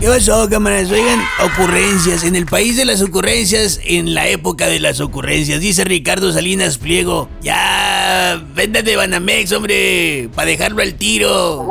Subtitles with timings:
[0.00, 0.90] ¿Qué pasó, cámaras?
[0.90, 2.24] Oigan, ocurrencias.
[2.24, 6.78] En el país de las ocurrencias, en la época de las ocurrencias, dice Ricardo Salinas
[6.78, 7.28] Pliego.
[7.42, 11.68] Ya, véndate Banamex, hombre, para dejarlo al tiro.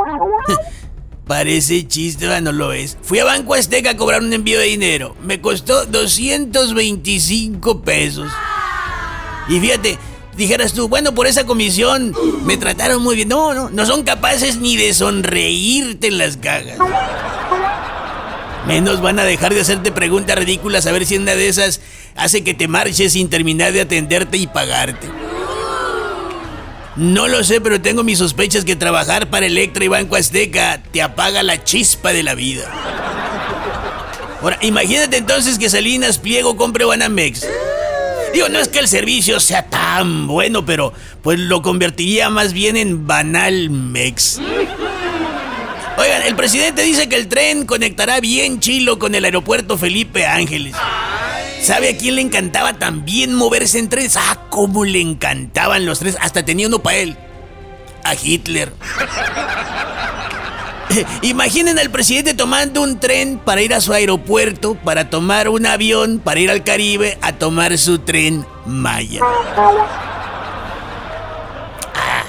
[1.26, 3.00] Parece chiste, no lo es.
[3.02, 5.16] Fui a Banco Azteca a cobrar un envío de dinero.
[5.24, 8.32] Me costó 225 pesos.
[9.48, 9.98] Y fíjate,
[10.38, 12.14] dijeras tú, bueno, por esa comisión
[12.46, 13.30] me trataron muy bien.
[13.30, 16.78] No, no, no son capaces ni de sonreírte en las cajas.
[18.70, 21.82] Menos van a dejar de hacerte preguntas ridículas a ver si una de esas
[22.16, 25.10] hace que te marches sin terminar de atenderte y pagarte.
[26.96, 31.02] No lo sé, pero tengo mis sospechas que trabajar para Electra y Banco Azteca te
[31.02, 32.72] apaga la chispa de la vida.
[34.40, 37.48] Ahora, imagínate entonces que Salinas Pliego compre Banamex.
[38.36, 42.78] Digo, no es que el servicio sea tan bueno, pero pues lo convertiría más bien
[42.78, 44.40] en banal mex.
[46.26, 50.76] El presidente dice que el tren conectará bien chilo con el aeropuerto Felipe Ángeles.
[51.62, 54.16] ¿Sabe a quién le encantaba también moverse en trenes?
[54.18, 56.18] Ah, cómo le encantaban los trenes.
[56.22, 57.18] Hasta tenía uno para él.
[58.04, 58.74] A Hitler.
[61.22, 66.20] Imaginen al presidente tomando un tren para ir a su aeropuerto, para tomar un avión,
[66.20, 69.22] para ir al Caribe a tomar su tren Maya.
[71.94, 72.24] Ah,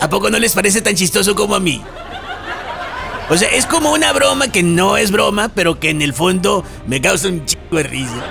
[0.00, 1.82] ¿A poco no les parece tan chistoso como a mí?
[3.32, 6.66] O sea, es como una broma que no es broma, pero que en el fondo
[6.86, 8.22] me causa un chico de risa.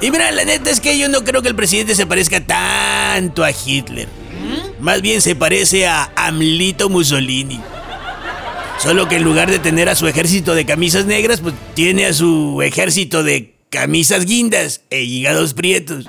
[0.00, 3.42] Y mira, la neta es que yo no creo que el presidente se parezca tanto
[3.42, 4.06] a Hitler.
[4.78, 7.60] Más bien se parece a Amlito Mussolini.
[8.78, 12.12] Solo que en lugar de tener a su ejército de camisas negras, pues tiene a
[12.12, 16.06] su ejército de camisas guindas e hígados prietos.